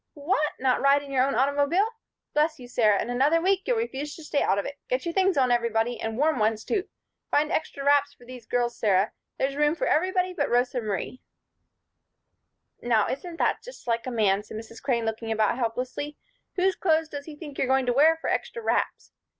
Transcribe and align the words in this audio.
"What! 0.15 0.53
Not 0.57 0.81
ride 0.81 1.03
in 1.03 1.11
your 1.11 1.23
own 1.27 1.35
automobile? 1.35 1.87
Bless 2.33 2.57
you, 2.59 2.67
Sarah, 2.67 2.99
in 2.99 3.11
another 3.11 3.39
week 3.39 3.61
you'll 3.67 3.77
refuse 3.77 4.15
to 4.15 4.23
stay 4.23 4.41
out 4.41 4.57
of 4.57 4.65
it. 4.65 4.79
Get 4.89 5.05
your 5.05 5.13
things 5.13 5.37
on, 5.37 5.51
everybody; 5.51 6.01
and 6.01 6.17
warm 6.17 6.39
ones, 6.39 6.63
too. 6.63 6.89
Find 7.29 7.51
extra 7.51 7.85
wraps 7.85 8.11
for 8.15 8.25
these 8.25 8.47
girls, 8.47 8.75
Sarah. 8.75 9.11
There's 9.37 9.55
room 9.55 9.75
for 9.75 9.85
everybody 9.85 10.33
but 10.33 10.49
Rosa 10.49 10.81
Marie." 10.81 11.21
"Now, 12.81 13.07
isn't 13.09 13.37
that 13.37 13.61
just 13.61 13.85
like 13.85 14.07
a 14.07 14.11
man?" 14.11 14.41
said 14.41 14.57
Mrs. 14.57 14.81
Crane, 14.81 15.05
looking 15.05 15.31
about 15.31 15.59
helplessly. 15.59 16.17
"Whose 16.55 16.75
clothes 16.75 17.07
does 17.09 17.25
he 17.25 17.35
think 17.35 17.59
you're 17.59 17.67
going 17.67 17.85
to 17.85 17.93
wear 17.93 18.17
for 18.19 18.27
'extra 18.27 18.63
wraps'? 18.63 19.11